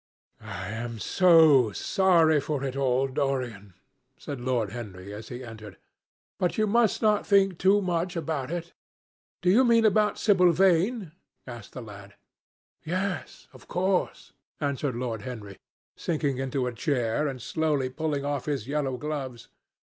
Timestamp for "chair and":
16.73-17.39